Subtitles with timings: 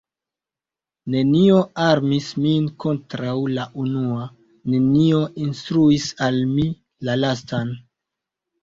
[1.15, 4.27] Nenio armis min kontraŭ la unua,
[4.75, 6.71] nenio instruis al mi
[7.09, 7.77] la lastan.